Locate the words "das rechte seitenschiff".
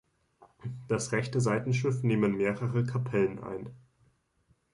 0.87-2.01